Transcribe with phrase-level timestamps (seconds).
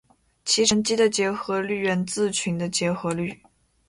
[0.45, 3.39] 其乘积的结合律源自群的结合律。